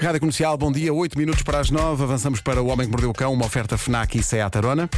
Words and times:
Rádio 0.00 0.20
Comercial, 0.20 0.56
bom 0.56 0.72
dia, 0.72 0.94
8 0.94 1.18
minutos 1.18 1.42
para 1.42 1.60
as 1.60 1.70
9. 1.70 2.02
Avançamos 2.02 2.40
para 2.40 2.62
O 2.62 2.68
Homem 2.68 2.86
que 2.86 2.90
Mordeu 2.90 3.10
o 3.10 3.14
Cão, 3.14 3.34
uma 3.34 3.44
oferta 3.44 3.76
FNAC 3.76 4.18
e 4.18 4.22
Seat 4.22 4.56
Arona. 4.56 4.88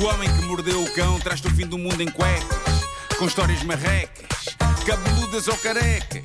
O 0.00 0.04
homem 0.06 0.26
que 0.32 0.42
mordeu 0.46 0.82
o 0.82 0.90
cão 0.94 1.18
traz-te 1.18 1.48
o 1.48 1.50
fim 1.50 1.66
do 1.66 1.76
mundo 1.76 2.00
em 2.00 2.08
cuecas, 2.08 2.86
com 3.18 3.26
histórias 3.26 3.62
marrecas, 3.64 4.56
cabeludas 4.86 5.48
ou 5.48 5.56
carecas. 5.58 6.22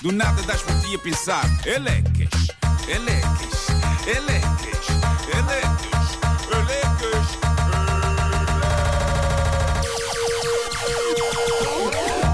Do 0.00 0.10
nada 0.10 0.42
das 0.42 0.62
por 0.62 0.74
ti 0.80 0.96
a 0.96 0.98
pensar, 0.98 1.44
elecas, 1.64 2.48
elecas, 2.88 3.68
elecas, 4.06 4.88
elecas, 5.28 6.18
elecas. 6.50 7.26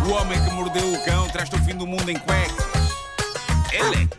O 0.07 0.12
homem 0.12 0.43
que 0.43 0.50
mordeu 0.52 0.95
o 0.95 1.04
cão 1.04 1.29
traz-te 1.29 1.57
o 1.57 1.64
fim 1.64 1.75
do 1.77 1.86
mundo 1.86 2.09
em 2.09 2.18
cuecas. 2.18 2.64
Elecas. 3.73 4.15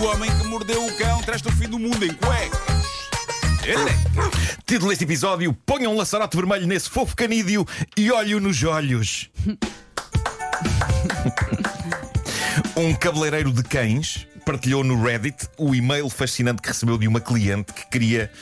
O 0.00 0.04
homem 0.04 0.30
que 0.34 0.46
mordeu 0.46 0.82
o 0.82 0.96
cão 0.96 1.20
traz-te 1.20 1.48
o 1.48 1.52
fim 1.52 1.68
do 1.68 1.78
mundo 1.78 2.06
em 2.06 2.14
cuecas. 2.14 3.10
Elecas. 3.62 4.56
Título 4.64 4.88
deste 4.88 5.04
episódio: 5.04 5.52
Ponham 5.52 5.92
um 5.92 5.96
laçarote 5.98 6.38
vermelho 6.38 6.66
nesse 6.66 6.88
fofo 6.88 7.14
canídeo 7.14 7.66
e 7.94 8.10
olho 8.10 8.40
nos 8.40 8.64
olhos. 8.64 9.28
um 12.74 12.94
cabeleireiro 12.94 13.52
de 13.52 13.62
cães 13.62 14.26
partilhou 14.46 14.82
no 14.82 15.02
Reddit 15.02 15.46
o 15.58 15.74
e-mail 15.74 16.08
fascinante 16.08 16.62
que 16.62 16.68
recebeu 16.68 16.96
de 16.96 17.06
uma 17.06 17.20
cliente 17.20 17.74
que 17.74 17.86
queria 17.90 18.32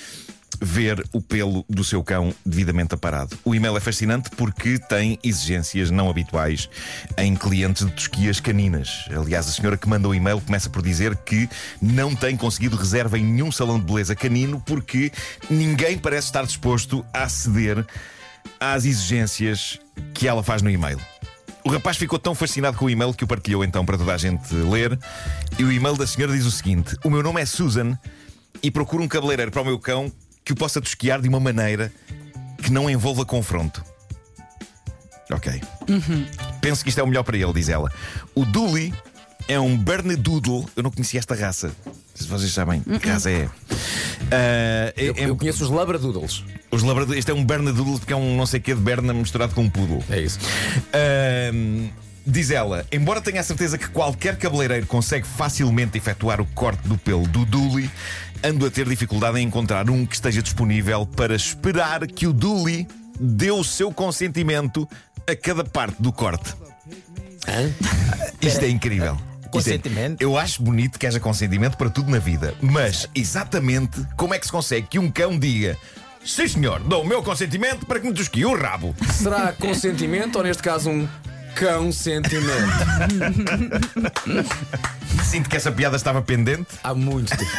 ver 0.61 1.05
o 1.13 1.21
pelo 1.21 1.65
do 1.69 1.85
seu 1.85 2.03
cão 2.03 2.35
devidamente 2.45 2.95
aparado. 2.95 3.39
O 3.45 3.55
e-mail 3.55 3.77
é 3.77 3.81
fascinante 3.81 4.31
porque 4.31 4.79
tem 4.79 5.19
exigências 5.23 5.91
não 5.91 6.11
habituais 6.11 6.69
em 7.17 7.35
clientes 7.35 7.87
de 7.87 7.93
tosquias 7.93 8.41
caninas. 8.41 9.07
Aliás, 9.11 9.49
a 9.49 9.53
senhora 9.53 9.77
que 9.77 9.89
manda 9.89 10.09
o 10.09 10.15
e-mail 10.15 10.41
começa 10.41 10.69
por 10.69 10.83
dizer 10.83 11.17
que 11.17 11.49
não 11.81 12.15
tem 12.15 12.37
conseguido 12.37 12.77
reserva 12.77 13.19
em 13.19 13.25
nenhum 13.25 13.53
salão 13.53 13.79
de 13.79 13.85
beleza 13.85 14.15
canino 14.15 14.63
porque 14.67 15.13
ninguém 15.51 15.99
parece 15.99 16.29
estar 16.29 16.45
disposto 16.45 17.05
a 17.13 17.29
ceder 17.29 17.85
às 18.61 18.85
exigências 18.85 19.79
que 20.15 20.27
ela 20.27 20.43
faz 20.43 20.63
no 20.63 20.71
e-mail. 20.71 20.99
O 21.65 21.71
rapaz 21.71 21.97
ficou 21.97 22.19
tão 22.19 22.35
fascinado 22.35 22.77
com 22.77 22.87
o 22.87 22.91
e-mail 22.91 23.13
que 23.13 23.25
o 23.25 23.27
partilhou 23.27 23.63
então 23.63 23.85
para 23.85 23.99
toda 23.99 24.15
a 24.15 24.17
gente 24.17 24.55
ler. 24.55 24.99
E 25.59 25.65
o 25.65 25.71
e-mail 25.71 25.97
da 25.97 26.07
senhora 26.07 26.33
diz 26.33 26.47
o 26.47 26.51
seguinte: 26.51 26.97
O 27.05 27.11
meu 27.11 27.23
nome 27.23 27.43
é 27.43 27.47
Susan 27.47 27.99
e 28.63 28.71
procuro 28.71 29.03
um 29.03 29.09
cabeleireiro 29.09 29.51
para 29.51 29.63
o 29.63 29.65
meu 29.65 29.79
cão 29.79 30.11
que 30.49 30.53
o 30.55 30.57
possa 30.57 30.81
tosquiar 30.81 31.21
de 31.21 31.29
uma 31.29 31.39
maneira 31.39 31.93
que 32.63 32.73
não 32.73 32.89
envolva 32.89 33.23
confronto. 33.27 33.85
Ok. 35.31 35.61
Penso 36.63 36.83
que 36.83 36.89
isto 36.89 36.99
é 36.99 37.03
o 37.03 37.07
melhor 37.07 37.23
para 37.23 37.37
ele, 37.37 37.53
diz 37.53 37.69
ela. 37.69 37.93
O 38.35 38.47
Dooley 38.47 38.95
é 39.47 39.61
um 39.61 39.77
Bernedoodle. 39.77 40.67
Eu 40.75 40.83
não 40.83 40.91
conhecia 40.91 41.21
esta 41.21 41.35
raça. 41.35 41.71
Se 42.15 42.27
vocês 42.27 42.51
sabem 42.51 42.81
que 42.81 43.07
raça 43.07 43.31
é. 43.31 43.47
É- 44.31 44.95
Eu, 44.97 45.15
é- 45.19 45.25
eu 45.29 45.37
conheço 45.37 45.63
os 45.65 45.69
labradoodles. 45.71 46.43
os 46.71 46.83
labradores, 46.83 47.19
este 47.19 47.31
é 47.31 47.35
um 47.35 47.45
Bernedoodle 47.45 47.99
porque 47.99 48.15
é 48.15 48.17
um 48.17 48.35
não 48.35 48.47
sei 48.47 48.59
quê 48.59 48.75
de 48.75 48.81
Berna 48.81 49.13
misturado 49.13 49.55
com 49.55 49.61
um 49.65 49.69
poodle. 49.71 50.03
É 50.09 50.19
isso. 50.19 50.39
Ahm, 50.95 51.91
diz 52.27 52.51
ela, 52.51 52.85
embora 52.93 53.21
tenha 53.21 53.41
a 53.41 53.45
certeza 53.45 53.79
que 53.79 53.89
qualquer 53.89 54.37
cabeleireiro 54.37 54.87
consegue 54.87 55.27
facilmente 55.27 55.97
efetuar 55.99 56.41
o 56.41 56.47
corte 56.47 56.87
do 56.87 56.97
pelo 56.99 57.27
do 57.27 57.45
Dooley, 57.45 57.91
ando 58.43 58.67
a 58.67 58.71
ter 58.71 58.89
dificuldade 58.89 59.39
em 59.39 59.47
encontrar 59.47 59.89
um 59.91 60.05
que 60.07 60.15
esteja 60.15 60.43
disponível 60.43 61.07
para 61.07 61.35
esperar 61.35 62.07
que 62.07 62.27
o 62.27 62.33
Dooley 62.33 62.87
dê 63.19 63.51
o 63.51 63.65
seu 63.65 63.93
consentimento 63.93 64.89
a 65.27 65.35
cada 65.35 65.65
parte 65.65 66.01
do 66.01 66.13
corte. 66.13 66.55
Isto 68.41 68.65
é 68.65 68.69
incrível. 68.69 69.15
Isto 69.15 69.25
é- 69.47 69.51
Consentimento? 69.51 70.21
eu 70.21 70.37
acho 70.37 70.63
bonito 70.63 70.99
que 70.99 71.07
haja 71.07 71.19
consentimento 71.19 71.79
para 71.79 71.89
tudo 71.89 72.11
na 72.11 72.19
vida, 72.19 72.55
mas 72.61 73.09
exatamente 73.15 73.99
como 74.15 74.35
é 74.35 74.39
que 74.39 74.45
se 74.45 74.53
consegue 74.53 74.87
que 74.87 74.99
um 74.99 75.11
cão 75.11 75.39
diga 75.39 75.75
Sim, 76.23 76.47
senhor, 76.47 76.81
dou 76.81 77.03
o 77.03 77.07
meu 77.07 77.23
consentimento 77.23 77.87
para 77.87 77.99
que 77.99 78.07
me 78.07 78.13
tosquie 78.13 78.45
o 78.45 78.55
rabo. 78.55 78.95
Será 79.15 79.51
consentimento 79.53 80.37
ou, 80.37 80.43
neste 80.43 80.63
caso, 80.63 80.91
um 80.91 81.09
cão 81.59 81.91
sentimento? 81.91 82.45
Sinto 85.25 85.51
que 85.51 85.57
essa 85.57 85.73
piada 85.73 85.97
estava 85.97 86.23
pendente, 86.23 86.69
Há 86.85 86.95
muito 86.95 87.37
tempo. 87.37 87.51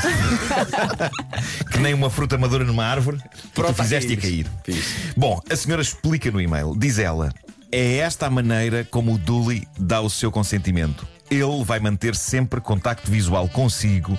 que 1.69 1.79
nem 1.79 1.93
uma 1.93 2.09
fruta 2.09 2.38
madura 2.38 2.63
numa 2.63 2.85
árvore, 2.85 3.17
tu 3.53 3.61
Pronto, 3.61 3.83
fizeste 3.83 4.13
a 4.13 4.15
fiz. 4.15 4.21
cair. 4.21 4.47
Fiz. 4.63 4.85
Bom, 5.17 5.41
a 5.49 5.55
senhora 5.55 5.81
explica 5.81 6.31
no 6.31 6.39
e-mail, 6.39 6.73
diz 6.77 6.97
ela, 6.97 7.33
é 7.71 7.97
esta 7.97 8.27
a 8.27 8.29
maneira 8.29 8.88
como 8.89 9.13
o 9.13 9.17
Dooley 9.17 9.67
dá 9.77 9.99
o 9.99 10.09
seu 10.09 10.31
consentimento. 10.31 11.05
Ele 11.29 11.63
vai 11.65 11.79
manter 11.79 12.15
sempre 12.15 12.61
contacto 12.61 13.11
visual 13.11 13.49
consigo 13.49 14.17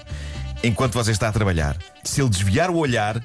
enquanto 0.62 0.92
você 0.92 1.10
está 1.10 1.28
a 1.28 1.32
trabalhar. 1.32 1.76
Se 2.04 2.20
ele 2.20 2.28
desviar 2.28 2.70
o 2.70 2.76
olhar, 2.76 3.20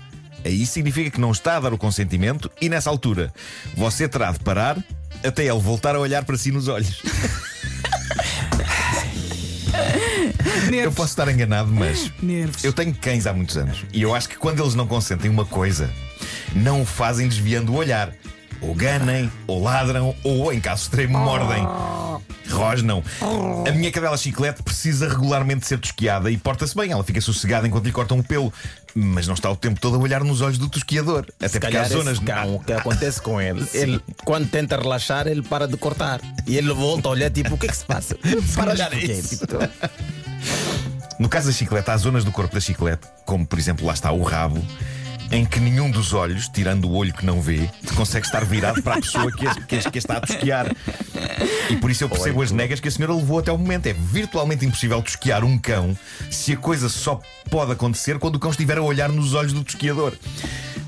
aí 0.45 0.66
significa 0.66 1.09
que 1.09 1.19
não 1.19 1.31
está 1.31 1.57
a 1.57 1.59
dar 1.59 1.73
o 1.73 1.78
consentimento 1.78 2.50
e 2.61 2.69
nessa 2.69 2.89
altura 2.89 3.33
você 3.75 4.07
terá 4.07 4.31
de 4.31 4.39
parar 4.39 4.78
até 5.23 5.44
ele 5.44 5.59
voltar 5.59 5.95
a 5.95 6.00
olhar 6.00 6.23
para 6.23 6.38
si 6.38 6.51
nos 6.51 6.67
olhos. 6.67 7.01
Eu 10.72 10.91
posso 10.91 11.09
estar 11.09 11.28
enganado, 11.29 11.72
mas 11.72 12.11
eu 12.63 12.73
tenho 12.73 12.94
cães 12.94 13.28
há 13.28 13.33
muitos 13.33 13.57
anos 13.57 13.85
e 13.94 14.01
eu 14.01 14.16
acho 14.16 14.29
que 14.29 14.35
quando 14.35 14.61
eles 14.61 14.75
não 14.75 14.88
consentem 14.88 15.29
uma 15.29 15.45
coisa, 15.45 15.89
não 16.56 16.81
o 16.81 16.85
fazem 16.85 17.27
desviando 17.27 17.72
o 17.72 17.75
olhar. 17.75 18.12
Ou 18.62 18.73
ganem, 18.73 19.29
ou 19.47 19.62
ladram, 19.62 20.16
ou 20.23 20.51
em 20.51 20.59
caso 20.59 20.83
extremo 20.83 21.17
mordem. 21.19 21.63
Rosnam. 22.50 23.03
A 23.67 23.72
minha 23.72 23.91
cadela 23.91 24.17
chiclete 24.17 24.61
precisa 24.63 25.07
regularmente 25.09 25.66
ser 25.67 25.79
tosquiada 25.79 26.29
e 26.31 26.38
porta-se 26.38 26.75
bem. 26.75 26.91
Ela 26.91 27.03
fica 27.03 27.19
sossegada 27.22 27.67
enquanto 27.67 27.85
lhe 27.85 27.91
cortam 27.91 28.19
o 28.19 28.23
pelo. 28.23 28.53
Mas 28.94 29.28
não 29.28 29.33
está 29.33 29.51
o 29.51 29.56
tempo 29.57 29.79
todo 29.79 29.95
a 29.97 30.00
olhar 30.00 30.23
nos 30.23 30.39
olhos 30.41 30.57
do 30.57 30.69
tosquiador. 30.69 31.25
Até 31.38 31.50
Se 31.50 31.59
porque 31.59 31.75
há 31.75 31.83
zonas. 31.83 32.17
cão, 32.19 32.56
o 32.56 32.63
que 32.63 32.72
acontece 32.72 33.22
com 33.22 33.41
ele? 33.41 33.66
Ele, 33.73 34.00
quando 34.23 34.47
tenta 34.47 34.78
relaxar, 34.78 35.28
ele 35.28 35.41
para 35.41 35.67
de 35.67 35.75
cortar. 35.75 36.22
E 36.47 36.56
ele 36.56 36.72
volta 36.73 37.09
a 37.09 37.11
olhar, 37.11 37.29
tipo, 37.29 37.56
o 37.56 37.57
que 37.57 37.66
é 37.66 37.69
que 37.69 37.75
se 37.75 37.83
passa? 37.83 38.16
Para 38.56 38.73
quê? 38.89 39.06
isso. 39.06 39.39
Tipo, 39.39 39.57
No 41.19 41.27
caso 41.27 41.47
da 41.47 41.53
chiclete, 41.53 41.89
há 41.91 41.97
zonas 41.97 42.23
do 42.23 42.31
corpo 42.31 42.53
da 42.53 42.62
chiclete, 42.62 43.06
como 43.25 43.45
por 43.45 43.59
exemplo 43.59 43.85
lá 43.85 43.94
está 43.94 44.12
o 44.12 44.22
rabo, 44.23 44.63
em 45.31 45.46
que 45.46 45.59
nenhum 45.59 45.90
dos 45.91 46.13
olhos, 46.13 46.47
tirando 46.47 46.86
o 46.86 46.94
olho 46.96 47.13
que 47.13 47.25
não 47.25 47.41
vê, 47.41 47.69
consegue 47.96 48.25
estar 48.25 48.46
virado 48.46 48.81
para 48.81 48.96
a 48.96 49.02
pessoa 49.02 49.31
que 49.31 49.46
a, 49.47 49.56
que 49.56 49.75
a- 49.78 49.91
que 49.91 49.97
a 49.97 50.00
está 50.00 50.18
a 50.18 50.22
tosquear. 50.22 50.68
E 51.69 51.75
por 51.78 51.90
isso 51.91 52.03
eu 52.03 52.09
percebo 52.09 52.41
as 52.41 52.52
negas 52.52 52.80
que 52.80 52.88
a 52.88 52.91
senhora 52.91 53.13
levou 53.13 53.40
até 53.40 53.52
o 53.52 53.58
momento. 53.58 53.88
É 53.88 53.94
virtualmente 53.94 54.66
impossível 54.66 55.02
tosquear 55.02 55.44
um 55.44 55.58
cão 55.58 55.97
se 56.30 56.53
a 56.53 56.58
coisa 56.58 56.88
só 56.90 57.19
pode 57.50 57.72
acontecer 57.72 58.19
quando 58.19 58.36
o 58.36 58.40
cão 58.40 58.52
estiver 58.52 58.78
a 58.78 58.81
olhar 58.81 59.09
nos 59.09 59.34
olhos 59.34 59.52
do 59.53 59.63
tosquiador. 59.63 60.13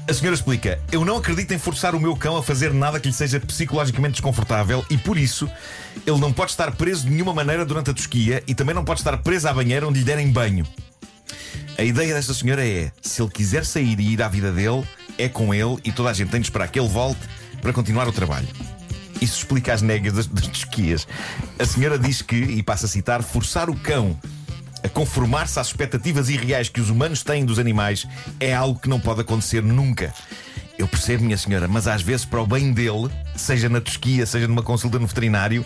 A 0.10 0.14
senhora 0.14 0.36
explica: 0.36 0.80
Eu 0.92 1.04
não 1.04 1.18
acredito 1.18 1.52
em 1.54 1.58
forçar 1.58 1.94
o 1.96 2.00
meu 2.00 2.16
cão 2.16 2.38
a 2.38 2.44
fazer 2.44 2.74
nada 2.74 3.00
que 3.00 3.08
lhe 3.10 3.14
seja 3.14 3.40
psicologicamente 3.40 4.14
desconfortável 4.14 4.86
e 4.90 4.98
por 4.98 5.18
isso 5.18 5.50
ele 6.06 6.20
não 6.20 6.32
pode 6.32 6.52
estar 6.52 6.72
preso 6.72 7.06
de 7.06 7.12
nenhuma 7.12 7.34
maneira 7.34 7.66
durante 7.66 7.90
a 7.90 7.94
tosquia 7.94 8.42
e 8.48 8.56
também 8.56 8.74
não 8.74 8.86
pode 8.86 9.02
estar 9.02 9.18
preso 9.18 9.50
à 9.50 9.54
banheira 9.54 9.86
onde 9.88 10.00
lhe 10.00 10.06
derem 10.06 10.32
banho. 10.32 10.66
A 11.78 11.84
ideia 11.84 12.14
desta 12.14 12.34
senhora 12.34 12.68
é: 12.68 12.92
se 13.02 13.22
ele 13.22 13.30
quiser 13.30 13.64
sair 13.64 14.00
e 14.00 14.14
ir 14.14 14.22
à 14.22 14.28
vida 14.28 14.52
dele, 14.52 14.84
é 15.18 15.30
com 15.30 15.54
ele 15.54 15.78
e 15.84 15.92
toda 15.92 16.10
a 16.10 16.14
gente 16.14 16.30
tem 16.30 16.42
de 16.42 16.48
esperar 16.48 16.68
que 16.70 16.80
ele 16.80 16.90
volte 16.90 17.22
para 17.62 17.72
continuar 17.72 18.08
o 18.08 18.12
trabalho. 18.12 18.48
Isso 19.22 19.38
explica 19.40 19.74
as 19.74 19.82
negas 19.82 20.14
das, 20.14 20.28
das 20.28 20.48
tosquias. 20.48 21.08
A 21.58 21.66
senhora 21.66 21.98
diz 21.98 22.22
que, 22.22 22.36
e 22.36 22.64
passa 22.64 22.86
a 22.86 22.90
citar, 22.90 23.22
forçar 23.22 23.70
o 23.70 23.76
cão 23.76 24.20
a 24.84 24.90
conformar-se 24.90 25.60
às 25.60 25.68
expectativas 25.68 26.30
irreais 26.30 26.70
que 26.70 26.80
os 26.80 26.90
humanos 26.90 27.24
têm 27.24 27.44
dos 27.46 27.58
animais 27.60 28.08
é 28.40 28.54
algo 28.54 28.80
que 28.80 28.90
não 28.90 29.00
pode 29.00 29.22
acontecer 29.22 29.62
nunca. 29.62 30.14
Eu 30.78 30.88
percebo, 30.88 31.24
minha 31.24 31.38
senhora, 31.38 31.68
mas 31.68 31.88
às 31.88 32.04
vezes, 32.04 32.24
para 32.24 32.40
o 32.40 32.46
bem 32.46 32.72
dele, 32.72 33.10
seja 33.36 33.68
na 33.68 33.82
tosquia, 33.82 34.26
seja 34.28 34.48
numa 34.48 34.62
consulta 34.62 35.00
no 35.00 35.08
veterinário, 35.08 35.66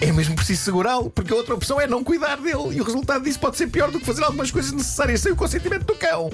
é 0.00 0.12
mesmo 0.12 0.36
preciso 0.36 0.62
segurá-lo, 0.62 1.10
porque 1.10 1.32
a 1.32 1.36
outra 1.36 1.54
opção 1.54 1.80
é 1.80 1.86
não 1.86 2.04
cuidar 2.04 2.36
dele. 2.36 2.76
E 2.76 2.80
o 2.80 2.84
resultado 2.84 3.24
disso 3.24 3.40
pode 3.40 3.56
ser 3.56 3.66
pior 3.66 3.90
do 3.90 3.98
que 3.98 4.06
fazer 4.06 4.22
algumas 4.22 4.50
coisas 4.52 4.70
necessárias 4.70 5.20
sem 5.20 5.32
o 5.32 5.36
consentimento 5.36 5.84
do 5.84 5.96
cão. 5.96 6.30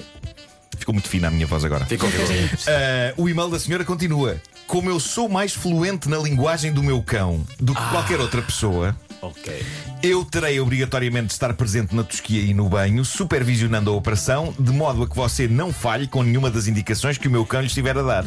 Ficou 0.77 0.93
muito 0.93 1.09
fina 1.09 1.27
a 1.27 1.31
minha 1.31 1.47
voz 1.47 1.65
agora. 1.65 1.85
Ficou 1.85 2.07
Ah, 2.67 3.13
o 3.17 3.27
e-mail 3.27 3.49
da 3.49 3.59
senhora 3.59 3.83
continua. 3.83 4.39
Como 4.67 4.89
eu 4.89 4.99
sou 4.99 5.27
mais 5.27 5.53
fluente 5.53 6.07
na 6.07 6.17
linguagem 6.17 6.71
do 6.71 6.83
meu 6.83 7.01
cão 7.01 7.43
do 7.59 7.73
que 7.73 7.81
qualquer 7.89 8.19
outra 8.19 8.41
pessoa, 8.41 8.95
Ok. 9.21 9.65
eu 10.01 10.23
terei 10.23 10.59
obrigatoriamente 10.59 11.27
de 11.27 11.33
estar 11.33 11.53
presente 11.53 11.95
na 11.95 12.03
tosquia 12.03 12.41
e 12.41 12.53
no 12.53 12.69
banho, 12.69 13.03
supervisionando 13.03 13.91
a 13.91 13.93
operação, 13.93 14.53
de 14.57 14.71
modo 14.71 15.03
a 15.03 15.07
que 15.07 15.15
você 15.15 15.47
não 15.47 15.73
falhe 15.73 16.07
com 16.07 16.23
nenhuma 16.23 16.49
das 16.49 16.67
indicações 16.67 17.17
que 17.17 17.27
o 17.27 17.31
meu 17.31 17.45
cão 17.45 17.61
lhe 17.61 17.67
estiver 17.67 17.97
a 17.97 18.01
dar. 18.01 18.25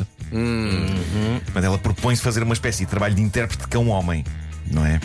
Mas 1.55 1.65
ela 1.65 1.79
propõe-se 1.79 2.23
fazer 2.23 2.43
uma 2.43 2.55
espécie 2.55 2.85
de 2.85 2.91
trabalho 2.91 3.15
de 3.15 3.23
intérprete 3.23 3.67
cão-homem. 3.69 4.25
Não 4.71 4.87
é? 4.87 5.01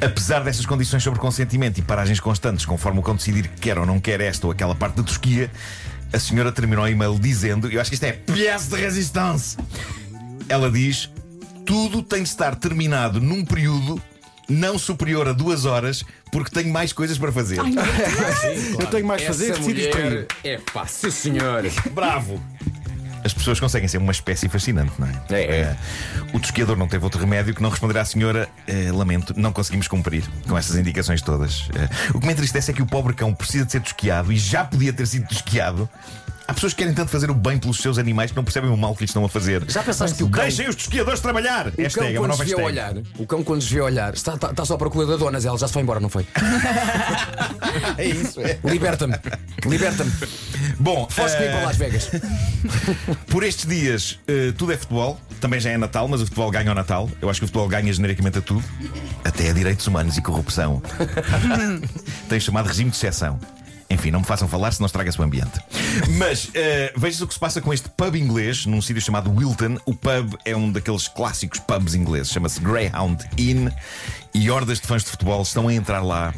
Apesar 0.00 0.40
dessas 0.40 0.64
condições 0.64 1.02
sobre 1.02 1.18
consentimento 1.20 1.78
e 1.78 1.82
paragens 1.82 2.20
constantes, 2.20 2.64
conforme 2.64 3.00
o 3.00 3.02
cão 3.02 3.14
decidir 3.14 3.48
que 3.48 3.60
quer 3.60 3.78
ou 3.78 3.86
não 3.86 4.00
quer 4.00 4.20
esta 4.20 4.46
ou 4.46 4.52
aquela 4.52 4.74
parte 4.74 4.96
da 4.96 5.02
tosquia, 5.02 5.50
a 6.12 6.18
senhora 6.18 6.50
terminou 6.50 6.84
o 6.84 6.88
e-mail 6.88 7.18
dizendo: 7.18 7.70
Eu 7.70 7.80
acho 7.80 7.90
que 7.90 7.94
isto 7.94 8.04
é 8.04 8.12
pièce 8.12 8.70
de 8.70 8.76
resistência. 8.76 9.58
Ela 10.48 10.70
diz: 10.70 11.10
Tudo 11.66 12.02
tem 12.02 12.22
de 12.22 12.28
estar 12.28 12.54
terminado 12.56 13.20
num 13.20 13.44
período 13.44 14.00
não 14.48 14.78
superior 14.78 15.28
a 15.28 15.32
duas 15.32 15.64
horas, 15.64 16.04
porque 16.32 16.50
tenho 16.50 16.72
mais 16.72 16.92
coisas 16.92 17.18
para 17.18 17.30
fazer. 17.30 17.58
Eu 18.78 18.86
tenho 18.86 19.06
mais 19.06 19.22
a 19.22 19.26
fazer 19.26 19.50
Essa 19.50 19.60
que 19.60 19.90
para 19.90 20.00
mulher 20.04 20.26
é 20.44 20.58
pá, 20.72 20.86
sim 20.86 21.10
senhor. 21.10 21.64
Bravo! 21.92 22.40
As 23.24 23.34
pessoas 23.34 23.58
conseguem 23.58 23.88
ser 23.88 23.98
uma 23.98 24.12
espécie 24.12 24.48
fascinante, 24.48 24.92
não 24.98 25.06
é? 25.06 25.12
É, 25.30 25.42
é. 25.42 25.60
Eh, 25.60 25.76
o 26.32 26.40
tosquiador 26.40 26.76
não 26.76 26.86
teve 26.86 27.04
outro 27.04 27.20
remédio 27.20 27.54
que 27.54 27.60
não 27.62 27.68
responder 27.68 27.98
à 27.98 28.04
senhora: 28.04 28.48
eh, 28.66 28.90
Lamento, 28.92 29.34
não 29.36 29.52
conseguimos 29.52 29.88
cumprir 29.88 30.24
com 30.48 30.56
essas 30.56 30.76
indicações 30.76 31.20
todas. 31.20 31.68
Eh, 31.74 31.88
o 32.14 32.20
que 32.20 32.26
me 32.26 32.32
entristece 32.32 32.70
é 32.70 32.74
que 32.74 32.80
o 32.80 32.86
pobre 32.86 33.14
cão 33.14 33.34
precisa 33.34 33.64
de 33.64 33.72
ser 33.72 33.80
tosquiado 33.80 34.32
e 34.32 34.38
já 34.38 34.64
podia 34.64 34.92
ter 34.92 35.06
sido 35.06 35.26
tosquiado. 35.26 35.88
Há 36.48 36.54
pessoas 36.54 36.72
que 36.72 36.78
querem 36.78 36.94
tanto 36.94 37.10
fazer 37.10 37.30
o 37.30 37.34
bem 37.34 37.58
pelos 37.58 37.76
seus 37.76 37.98
animais 37.98 38.30
que 38.30 38.36
não 38.38 38.42
percebem 38.42 38.70
o 38.70 38.76
mal 38.76 38.94
que 38.94 39.02
lhes 39.02 39.10
estão 39.10 39.22
a 39.22 39.28
fazer. 39.28 39.62
Já 39.68 39.82
pensaste 39.82 40.16
que 40.16 40.24
o 40.24 40.30
cão, 40.30 40.42
Deixem 40.42 40.66
os 40.66 40.74
tosquiadores 40.76 41.20
trabalhar! 41.20 41.66
o 41.68 41.72
cão 41.72 41.84
Hashtag, 41.84 42.16
é 42.16 42.18
quando 42.18 42.36
se 42.38 42.44
vê 42.46 42.54
olhar, 42.54 42.94
o 43.18 43.26
cão 43.26 43.44
quando 43.44 43.60
se 43.60 43.74
vê 43.74 43.80
olhar, 43.82 44.14
está, 44.14 44.34
está, 44.34 44.50
está 44.50 44.64
só 44.64 44.74
à 44.74 44.78
procura 44.78 45.06
da 45.06 45.16
dona, 45.16 45.38
ela 45.38 45.58
já 45.58 45.66
se 45.66 45.74
foi 45.74 45.82
embora, 45.82 46.00
não 46.00 46.08
foi? 46.08 46.26
É 47.98 48.06
isso, 48.06 48.40
é. 48.40 48.58
Liberta-me, 48.64 49.14
liberta-me. 49.66 50.10
Bom, 50.78 51.06
comigo 51.06 51.34
eh, 51.34 51.50
para 51.50 51.66
Las 51.66 51.76
Vegas. 51.76 52.10
Por 53.28 53.42
estes 53.42 53.66
dias, 53.66 54.18
eh, 54.26 54.52
tudo 54.56 54.72
é 54.72 54.76
futebol. 54.76 55.20
Também 55.40 55.60
já 55.60 55.70
é 55.70 55.76
Natal, 55.76 56.08
mas 56.08 56.20
o 56.20 56.24
futebol 56.24 56.50
ganha 56.50 56.72
o 56.72 56.74
Natal. 56.74 57.10
Eu 57.20 57.28
acho 57.28 57.40
que 57.40 57.44
o 57.44 57.48
futebol 57.48 57.68
ganha 57.68 57.92
genericamente 57.92 58.38
a 58.38 58.40
tudo, 58.40 58.64
até 59.24 59.50
a 59.50 59.52
direitos 59.52 59.86
humanos 59.86 60.16
e 60.16 60.22
corrupção. 60.22 60.82
Tem 62.28 62.38
o 62.38 62.40
chamado 62.40 62.66
regime 62.66 62.90
de 62.90 62.96
exceção. 62.96 63.38
Enfim, 63.90 64.10
não 64.10 64.20
me 64.20 64.26
façam 64.26 64.46
falar, 64.48 64.72
senão 64.72 64.86
estraga-se 64.86 65.18
o 65.20 65.24
ambiente. 65.24 65.60
Mas 66.16 66.50
eh, 66.54 66.92
veja-se 66.96 67.24
o 67.24 67.26
que 67.26 67.34
se 67.34 67.40
passa 67.40 67.60
com 67.60 67.72
este 67.72 67.88
pub 67.88 68.14
inglês, 68.16 68.66
num 68.66 68.80
sítio 68.80 69.02
chamado 69.02 69.30
Wilton. 69.30 69.78
O 69.84 69.94
pub 69.94 70.34
é 70.44 70.54
um 70.56 70.70
daqueles 70.70 71.08
clássicos 71.08 71.60
pubs 71.60 71.94
ingleses, 71.94 72.32
chama-se 72.32 72.60
Greyhound 72.60 73.24
Inn. 73.36 73.68
E 74.34 74.50
hordas 74.50 74.80
de 74.80 74.86
fãs 74.86 75.04
de 75.04 75.10
futebol 75.10 75.42
estão 75.42 75.68
a 75.68 75.74
entrar 75.74 76.02
lá 76.02 76.32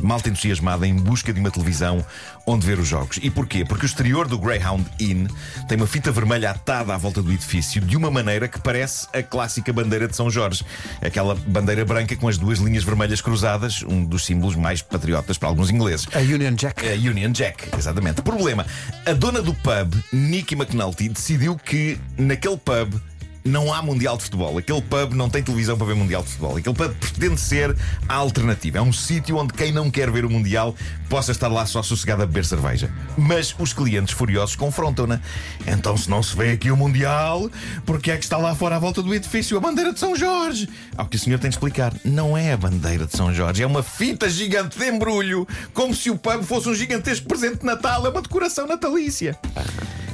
malta 0.00 0.28
entusiasmada 0.28 0.86
em 0.86 0.94
busca 0.94 1.32
de 1.32 1.40
uma 1.40 1.50
televisão 1.50 2.04
onde 2.46 2.66
ver 2.66 2.78
os 2.78 2.88
jogos. 2.88 3.18
E 3.22 3.30
porquê? 3.30 3.64
Porque 3.64 3.84
o 3.84 3.86
exterior 3.86 4.26
do 4.26 4.38
Greyhound 4.38 4.86
Inn 4.98 5.26
tem 5.68 5.76
uma 5.76 5.86
fita 5.86 6.10
vermelha 6.10 6.50
atada 6.50 6.94
à 6.94 6.98
volta 6.98 7.22
do 7.22 7.32
edifício 7.32 7.80
de 7.80 7.96
uma 7.96 8.10
maneira 8.10 8.48
que 8.48 8.60
parece 8.60 9.06
a 9.12 9.22
clássica 9.22 9.72
bandeira 9.72 10.08
de 10.08 10.16
São 10.16 10.30
Jorge. 10.30 10.64
Aquela 11.02 11.34
bandeira 11.34 11.84
branca 11.84 12.16
com 12.16 12.28
as 12.28 12.38
duas 12.38 12.58
linhas 12.58 12.84
vermelhas 12.84 13.20
cruzadas, 13.20 13.82
um 13.82 14.04
dos 14.04 14.24
símbolos 14.24 14.56
mais 14.56 14.82
patriotas 14.82 15.36
para 15.36 15.48
alguns 15.48 15.70
ingleses. 15.70 16.06
A 16.14 16.20
Union 16.20 16.54
Jack. 16.54 16.88
A 16.88 16.92
Union 16.92 17.32
Jack, 17.32 17.68
exatamente. 17.76 18.22
Problema: 18.22 18.66
a 19.04 19.12
dona 19.12 19.42
do 19.42 19.54
pub, 19.54 19.94
Nicky 20.12 20.54
McNulty, 20.54 21.08
decidiu 21.08 21.56
que 21.56 21.98
naquele 22.16 22.56
pub 22.56 23.00
não 23.48 23.72
há 23.72 23.82
Mundial 23.82 24.16
de 24.16 24.24
Futebol. 24.24 24.58
Aquele 24.58 24.82
pub 24.82 25.14
não 25.14 25.28
tem 25.28 25.42
televisão 25.42 25.76
para 25.76 25.86
ver 25.86 25.94
Mundial 25.94 26.22
de 26.22 26.28
Futebol. 26.28 26.56
Aquele 26.56 26.74
pub 26.74 26.94
pretende 26.94 27.40
ser 27.40 27.76
a 28.08 28.14
alternativa. 28.14 28.78
É 28.78 28.82
um 28.82 28.92
sítio 28.92 29.36
onde 29.36 29.52
quem 29.52 29.72
não 29.72 29.90
quer 29.90 30.10
ver 30.10 30.24
o 30.24 30.30
Mundial 30.30 30.74
possa 31.08 31.32
estar 31.32 31.48
lá 31.48 31.64
só 31.66 31.82
sossegado 31.82 32.22
a 32.22 32.26
beber 32.26 32.44
cerveja. 32.44 32.90
Mas 33.16 33.54
os 33.58 33.72
clientes 33.72 34.14
furiosos 34.14 34.54
confrontam-na. 34.54 35.20
Então, 35.66 35.96
se 35.96 36.08
não 36.08 36.22
se 36.22 36.36
vê 36.36 36.50
aqui 36.50 36.70
o 36.70 36.76
Mundial, 36.76 37.50
porque 37.84 38.10
é 38.10 38.16
que 38.16 38.24
está 38.24 38.36
lá 38.36 38.54
fora 38.54 38.76
à 38.76 38.78
volta 38.78 39.02
do 39.02 39.14
edifício 39.14 39.56
a 39.56 39.60
bandeira 39.60 39.92
de 39.92 39.98
São 39.98 40.14
Jorge? 40.14 40.68
Ao 40.96 41.06
que 41.06 41.16
o 41.16 41.18
senhor 41.18 41.38
tem 41.38 41.50
de 41.50 41.56
explicar: 41.56 41.92
não 42.04 42.36
é 42.36 42.52
a 42.52 42.56
bandeira 42.56 43.06
de 43.06 43.16
São 43.16 43.32
Jorge, 43.32 43.62
é 43.62 43.66
uma 43.66 43.82
fita 43.82 44.28
gigante 44.28 44.78
de 44.78 44.86
embrulho, 44.86 45.46
como 45.72 45.94
se 45.94 46.10
o 46.10 46.18
pub 46.18 46.42
fosse 46.42 46.68
um 46.68 46.74
gigantesco 46.74 47.26
presente 47.26 47.60
de 47.60 47.66
Natal, 47.66 48.06
é 48.06 48.10
uma 48.10 48.22
decoração 48.22 48.66
natalícia. 48.66 49.38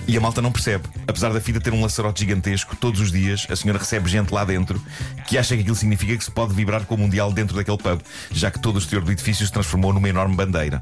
E 0.07 0.17
a 0.17 0.21
malta 0.21 0.43
não 0.43 0.53
percebe. 0.53 0.85
Apesar 1.07 1.33
da 1.33 1.41
fita 1.41 1.61
ter 1.61 1.73
um 1.73 1.81
laçarote 1.81 2.21
gigantesco, 2.21 2.77
todos 2.77 3.01
os 3.01 3.11
dias 3.11 3.47
a 3.51 3.57
senhora 3.57 3.79
recebe 3.79 4.09
gente 4.09 4.33
lá 4.33 4.45
dentro 4.45 4.81
que 5.27 5.39
acha 5.39 5.55
que 5.55 5.63
aquilo 5.63 5.77
significa 5.77 6.17
que 6.17 6.25
se 6.25 6.31
pode 6.31 6.55
vibrar 6.55 6.85
com 6.85 6.95
o 6.95 6.99
Mundial 6.99 7.33
dentro 7.33 7.57
daquele 7.57 7.79
pub, 7.79 8.01
já 8.31 8.51
que 8.51 8.59
todo 8.59 8.77
o 8.77 8.79
exterior 8.79 9.05
do 9.05 9.13
edifício 9.13 9.47
se 9.47 9.53
transformou 9.53 9.93
numa 9.93 10.09
enorme 10.09 10.37
bandeira. 10.37 10.81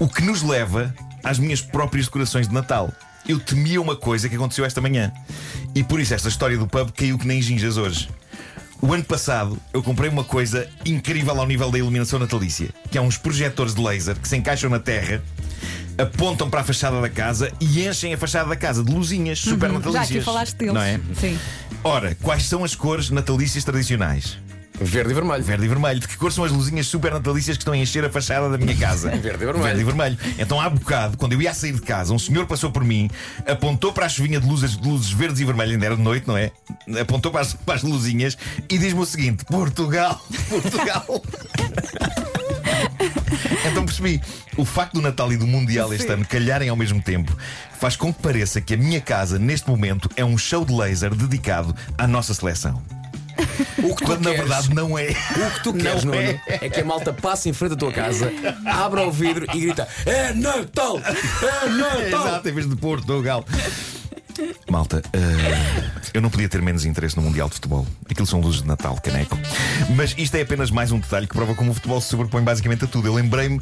O 0.00 0.08
que 0.08 0.22
nos 0.22 0.42
leva 0.42 0.92
às 1.22 1.38
minhas 1.38 1.60
próprias 1.60 2.06
decorações 2.06 2.48
de 2.48 2.54
Natal. 2.54 2.92
Eu 3.28 3.38
temia 3.38 3.80
uma 3.80 3.94
coisa 3.94 4.28
que 4.28 4.34
aconteceu 4.34 4.64
esta 4.64 4.80
manhã. 4.80 5.12
E 5.74 5.84
por 5.84 6.00
isso 6.00 6.12
esta 6.12 6.28
história 6.28 6.58
do 6.58 6.66
pub 6.66 6.90
caiu 6.90 7.18
que 7.18 7.26
nem 7.26 7.40
ginjas 7.40 7.76
hoje. 7.76 8.08
O 8.80 8.92
ano 8.92 9.04
passado 9.04 9.56
eu 9.72 9.80
comprei 9.80 10.10
uma 10.10 10.24
coisa 10.24 10.68
incrível 10.84 11.38
ao 11.38 11.46
nível 11.46 11.70
da 11.70 11.78
iluminação 11.78 12.18
natalícia, 12.18 12.70
que 12.90 12.98
é 12.98 13.00
uns 13.00 13.16
projetores 13.16 13.76
de 13.76 13.80
laser 13.80 14.16
que 14.16 14.26
se 14.26 14.36
encaixam 14.36 14.68
na 14.68 14.80
terra, 14.80 15.22
apontam 15.98 16.48
para 16.48 16.60
a 16.60 16.64
fachada 16.64 17.00
da 17.00 17.08
casa 17.08 17.50
e 17.60 17.86
enchem 17.86 18.14
a 18.14 18.18
fachada 18.18 18.48
da 18.48 18.56
casa 18.56 18.82
de 18.82 18.92
luzinhas 18.92 19.38
super 19.38 19.68
Já 19.70 19.78
natalícias. 19.78 20.10
aqui 20.10 20.20
falaste 20.20 20.56
deles. 20.56 20.74
Não 20.74 20.82
é? 20.82 21.00
Sim. 21.18 21.38
Ora, 21.84 22.14
quais 22.22 22.44
são 22.44 22.64
as 22.64 22.74
cores 22.74 23.10
natalícias 23.10 23.64
tradicionais? 23.64 24.38
Verde 24.80 25.10
e 25.10 25.14
vermelho. 25.14 25.44
Verde 25.44 25.64
e 25.64 25.68
vermelho. 25.68 26.00
De 26.00 26.08
que 26.08 26.16
cor 26.16 26.32
são 26.32 26.42
as 26.44 26.50
luzinhas 26.50 26.86
super 26.86 27.12
natalícias 27.12 27.56
que 27.56 27.62
estão 27.62 27.74
a 27.74 27.76
encher 27.76 28.04
a 28.04 28.10
fachada 28.10 28.48
da 28.48 28.58
minha 28.58 28.74
casa? 28.76 29.10
Verde 29.16 29.42
e 29.42 29.46
vermelho. 29.46 29.62
Verde 29.62 29.80
e 29.80 29.84
vermelho. 29.84 30.18
Então, 30.38 30.60
há 30.60 30.68
bocado, 30.68 31.16
quando 31.16 31.34
eu 31.34 31.42
ia 31.42 31.52
sair 31.54 31.72
de 31.72 31.82
casa, 31.82 32.12
um 32.12 32.18
senhor 32.18 32.46
passou 32.46 32.70
por 32.70 32.82
mim, 32.82 33.08
apontou 33.46 33.92
para 33.92 34.06
a 34.06 34.08
chuvinha 34.08 34.40
de 34.40 34.46
luzes, 34.48 34.76
de 34.76 34.88
luzes 34.88 35.10
verdes 35.10 35.40
e 35.40 35.44
vermelhas, 35.44 35.74
ainda 35.74 35.86
era 35.86 35.96
de 35.96 36.02
noite, 36.02 36.26
não 36.26 36.36
é? 36.36 36.50
Apontou 37.00 37.30
para 37.30 37.42
as, 37.42 37.52
para 37.52 37.74
as 37.74 37.82
luzinhas 37.82 38.36
e 38.68 38.78
diz-me 38.78 39.00
o 39.00 39.06
seguinte: 39.06 39.44
Portugal, 39.44 40.20
Portugal. 40.48 41.06
Então 43.64 43.84
percebi, 43.84 44.20
o 44.56 44.64
facto 44.64 44.94
do 44.94 45.02
Natal 45.02 45.32
e 45.32 45.36
do 45.36 45.46
Mundial 45.46 45.92
este 45.94 46.10
ano 46.10 46.24
calharem 46.26 46.68
ao 46.68 46.76
mesmo 46.76 47.00
tempo 47.00 47.36
faz 47.78 47.96
com 47.96 48.12
que 48.12 48.20
pareça 48.22 48.60
que 48.60 48.74
a 48.74 48.76
minha 48.76 49.00
casa, 49.00 49.38
neste 49.38 49.68
momento, 49.68 50.08
é 50.16 50.24
um 50.24 50.36
show 50.36 50.64
de 50.64 50.72
laser 50.72 51.14
dedicado 51.14 51.74
à 51.96 52.06
nossa 52.06 52.34
seleção. 52.34 52.82
O 53.82 53.94
que 53.96 54.04
tu 54.04 54.04
Quando 54.04 54.22
na 54.24 54.30
queres, 54.30 54.48
verdade 54.48 54.74
não 54.74 54.96
é. 54.98 55.08
o 55.10 55.50
que 55.54 55.62
tu 55.64 55.72
queres, 55.74 56.04
Não 56.04 56.12
Nuno, 56.14 56.22
é. 56.22 56.40
é. 56.46 56.68
que 56.68 56.80
a 56.80 56.84
malta 56.84 57.12
passe 57.12 57.48
em 57.48 57.52
frente 57.52 57.72
à 57.72 57.76
tua 57.76 57.92
casa, 57.92 58.32
abra 58.64 59.02
o 59.02 59.10
vidro 59.10 59.44
e 59.54 59.60
grita: 59.60 59.88
É 60.06 60.32
Natal! 60.32 60.98
É 60.98 61.66
Natal! 61.68 62.26
Exato, 62.26 62.48
em 62.48 62.52
vez 62.52 62.68
de 62.68 62.76
Portugal. 62.76 63.44
Malta, 64.70 65.02
eh, 65.12 65.90
eu 66.12 66.20
não 66.20 66.30
podia 66.30 66.48
ter 66.48 66.60
menos 66.62 66.84
interesse 66.84 67.16
no 67.16 67.22
Mundial 67.22 67.48
de 67.48 67.54
Futebol. 67.54 67.86
Aquilo 68.10 68.26
são 68.26 68.40
luzes 68.40 68.62
de 68.62 68.68
Natal, 68.68 68.98
caneco. 69.02 69.38
Mas 69.96 70.14
isto 70.18 70.34
é 70.34 70.42
apenas 70.42 70.70
mais 70.70 70.92
um 70.92 70.98
detalhe 70.98 71.26
que 71.26 71.34
prova 71.34 71.54
como 71.54 71.70
o 71.70 71.74
futebol 71.74 72.00
se 72.00 72.08
sobrepõe 72.08 72.42
basicamente 72.42 72.84
a 72.84 72.88
tudo. 72.88 73.08
Eu 73.08 73.14
lembrei-me 73.14 73.60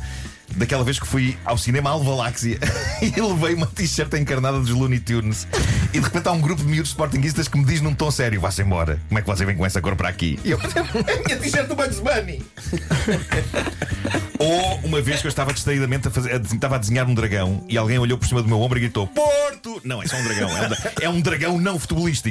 daquela 0.57 0.83
vez 0.83 0.99
que 0.99 1.07
fui 1.07 1.37
ao 1.45 1.57
cinema 1.57 1.91
Alvaláxia 1.91 2.59
e 3.01 3.21
levei 3.21 3.55
uma 3.55 3.67
t-shirt 3.67 4.13
encarnada 4.15 4.59
dos 4.59 4.71
Looney 4.71 5.01
Tunes. 5.01 5.47
E 5.93 5.99
de 5.99 6.05
repente 6.05 6.29
há 6.29 6.33
um 6.33 6.41
grupo 6.41 6.63
de 6.63 6.69
miúdos 6.69 6.91
sportinguistas 6.91 7.49
que 7.49 7.59
me 7.59 7.65
diz 7.65 7.81
num 7.81 7.95
tom 7.95 8.11
sério: 8.11 8.41
vá-se 8.41 8.63
embora. 8.63 9.01
Como 9.09 9.19
é 9.19 9.23
que 9.23 9.29
você 9.29 9.45
vem 9.45 9.57
com 9.57 9.65
essa 9.67 9.81
cor 9.81 9.97
para 9.97 10.09
aqui? 10.09 10.39
E 10.45 10.51
eu, 10.51 10.59
é 10.61 11.13
a 11.13 11.25
minha 11.25 11.37
t-shirt 11.37 11.67
do 11.67 11.75
Bugs 11.75 12.01
Bunny. 12.01 12.43
Ou 14.39 14.81
uma 14.85 15.03
vez 15.03 15.21
que 15.21 15.27
eu 15.27 15.29
estava 15.29 15.53
distraidamente 15.53 16.09
a, 16.09 16.11
fazer, 16.11 16.33
a 16.33 16.37
estava 16.37 16.77
a 16.77 16.79
desenhar 16.79 17.07
um 17.07 17.15
dragão 17.15 17.63
e 17.69 17.77
alguém 17.77 17.99
olhou 17.99 18.17
por 18.17 18.27
cima 18.27 18.41
do 18.43 18.49
meu 18.49 18.61
ombro 18.61 18.79
e 18.79 18.83
gritou: 18.83 19.07
Porto! 19.07 19.81
Não, 19.85 20.03
é 20.03 20.07
só 20.07 20.17
um 20.17 20.25
dragão. 20.25 20.49
É 20.51 20.63
um, 20.63 20.75
é 21.03 21.09
um 21.11 21.21
dragão 21.21 21.59
não 21.59 21.79
futebolístico. 21.79 22.30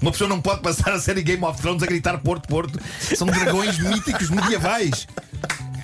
Uma 0.00 0.10
pessoa 0.10 0.28
não 0.28 0.40
pode 0.40 0.62
passar 0.62 0.92
a 0.92 1.00
série 1.00 1.22
Game 1.22 1.44
of 1.44 1.60
Thrones 1.60 1.82
a 1.82 1.86
gritar 1.86 2.18
Porto, 2.18 2.48
Porto. 2.48 2.78
São 3.16 3.26
dragões 3.26 3.78
míticos 3.78 4.30
medievais. 4.30 5.06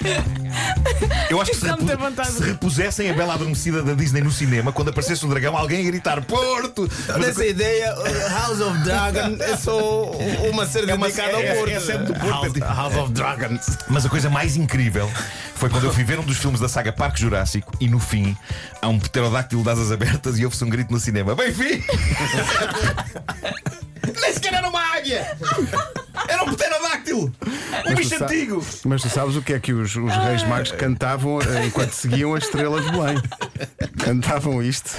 Eu 1.29 1.41
acho 1.41 1.51
que 1.51 1.57
se, 1.57 1.67
repu 1.67 2.25
se 2.25 2.43
repusessem 2.43 3.11
a 3.11 3.13
Bela 3.13 3.35
Adormecida 3.35 3.83
da 3.83 3.95
Disney 3.95 4.23
no 4.23 4.31
cinema, 4.31 4.73
quando 4.73 4.89
aparecesse 4.89 5.27
um 5.27 5.29
dragão, 5.29 5.57
alguém 5.57 5.81
a 5.81 5.91
gritar 5.91 6.25
Porto! 6.25 6.89
Mas 7.09 7.17
a 7.17 7.19
Nessa 7.19 7.45
ideia, 7.47 7.95
o 7.99 8.29
House 8.31 8.61
of 8.61 8.79
Dragon 8.85 9.37
é 9.43 9.57
só 9.57 10.13
uma 10.51 10.67
série 10.67 10.91
uma- 10.93 11.07
dedicada 11.09 11.33
é- 11.33 11.51
ao 11.51 11.57
Porto. 11.57 11.71
é 11.73 11.81
sempre 11.81 12.05
do 12.07 12.15
Porto, 12.15 12.57
é 12.57 12.61
House, 12.61 12.77
House 12.77 12.97
of 12.97 13.13
Dragons. 13.13 13.79
Mas 13.89 14.07
a 14.07 14.09
coisa 14.09 14.31
mais 14.31 14.57
incrível 14.57 15.11
foi 15.57 15.69
quando 15.69 15.85
eu 15.85 15.93
fui 15.93 16.05
ver 16.05 16.19
um 16.19 16.25
dos 16.25 16.39
filmes 16.39 16.61
da 16.61 16.69
saga 16.69 16.93
Parque 16.93 17.21
Jurássico 17.21 17.73
e 17.81 17.89
no 17.89 17.99
fim 17.99 18.37
há 18.81 18.89
um 18.89 18.99
pterodáctilo 18.99 19.63
de 19.63 19.71
asas 19.71 19.91
abertas 19.91 20.39
e 20.39 20.45
ouve-se 20.45 20.65
um 20.65 20.71
grito 20.71 20.93
no 20.93 21.01
cinema: 21.01 21.35
Bem-fim! 21.35 21.83
Nem 24.21 24.33
sequer 24.33 24.55
era 24.55 24.69
uma 24.69 24.81
águia! 24.97 25.37
Era 26.29 26.45
um 26.45 26.55
pterodáctilo! 26.55 27.33
Um 27.87 27.95
bicho 27.95 28.06
tu 28.06 28.06
sa-! 28.19 28.29
Mas 28.85 29.03
tu 29.03 29.09
sabes 29.09 29.37
o 29.37 29.43
que 29.43 29.53
é 29.53 29.59
que 29.61 29.73
os, 29.73 29.95
os 29.97 30.15
reis 30.25 30.43
magos 30.45 30.73
cantavam 30.73 31.41
eh, 31.43 31.67
enquanto 31.67 31.93
seguiam 31.93 32.35
as 32.35 32.45
estrelas 32.45 32.85
de 32.85 32.91
Belém? 32.91 33.17
Cantavam 33.99 34.63
isto. 34.63 34.91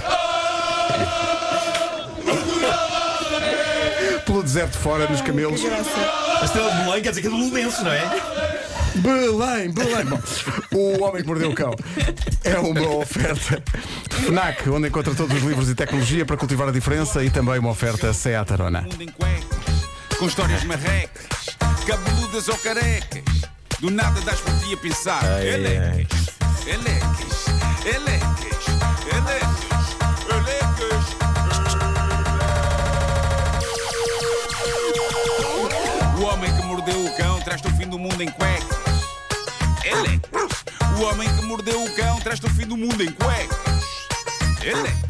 Pelo 4.26 4.44
deserto 4.44 4.78
fora, 4.78 5.08
nos 5.10 5.22
camelos. 5.22 5.62
A 6.42 6.46
estrela 6.46 6.72
de 6.72 6.84
Belém 6.84 7.02
quer 7.02 7.10
dizer 7.10 7.22
que 7.22 7.28
é 7.28 7.30
do 7.30 7.38
Ludenses, 7.38 7.82
não 7.82 7.92
é? 7.92 8.02
Belém, 8.96 9.72
Belém. 9.72 10.06
Bom, 10.06 10.20
o 10.72 11.04
Homem 11.04 11.22
que 11.22 11.28
Mordeu 11.28 11.52
o 11.52 11.56
Cão 11.56 11.74
é 12.44 12.58
uma 12.58 12.90
oferta 12.96 13.62
FNAC, 14.10 14.70
onde 14.70 14.88
encontra 14.88 15.14
todos 15.14 15.36
os 15.38 15.44
livros 15.44 15.70
e 15.70 15.76
tecnologia 15.76 16.26
para 16.26 16.36
cultivar 16.36 16.68
a 16.68 16.72
diferença 16.72 17.24
e 17.24 17.30
também 17.30 17.60
uma 17.60 17.70
oferta 17.70 18.12
Seat 18.14 18.52
Arona. 18.52 18.82
mundo 18.82 19.02
em 19.02 19.08
cuecas, 19.08 20.18
com 20.18 20.26
histórias 20.26 20.64
marrecas, 20.64 21.37
cabeludas 21.88 22.50
ou 22.50 22.58
carecas. 22.58 23.24
Do 23.80 23.90
nada 23.90 24.20
das 24.22 24.42
por 24.42 24.54
ti 24.60 24.74
a 24.74 24.78
pensar. 24.78 25.24
Elecas, 25.42 26.28
elecas, 26.66 27.46
elecas, 27.86 28.66
elecas, 29.16 29.96
elecas. 30.30 31.06
O 36.20 36.24
homem 36.26 36.54
que 36.54 36.64
mordeu 36.64 37.06
o 37.06 37.16
cão 37.16 37.40
traz-te 37.40 37.68
o 37.70 37.72
fim 37.78 37.86
do 37.86 37.92
do 37.92 38.00
mundo 38.00 38.22
em 38.22 38.30
cuecas. 38.32 38.78
Elecas. 39.86 40.66
O 41.00 41.04
homem 41.04 41.30
que 41.36 41.46
mordeu 41.46 41.82
o 41.82 41.96
cão 41.96 42.20
traz-te 42.20 42.46
o 42.48 42.50
fim 42.50 42.68
do 42.68 42.76
mundo 42.76 43.02
em 43.02 43.12
cuecas. 43.14 43.84
Elecas. 44.62 45.07